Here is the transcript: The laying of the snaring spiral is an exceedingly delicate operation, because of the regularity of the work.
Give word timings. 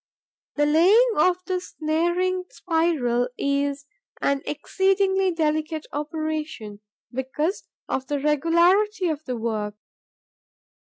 The 0.55 0.65
laying 0.65 1.11
of 1.15 1.45
the 1.45 1.59
snaring 1.61 2.45
spiral 2.49 3.29
is 3.37 3.85
an 4.19 4.41
exceedingly 4.47 5.31
delicate 5.31 5.85
operation, 5.93 6.79
because 7.13 7.65
of 7.87 8.07
the 8.07 8.17
regularity 8.19 9.09
of 9.09 9.23
the 9.25 9.37
work. 9.37 9.75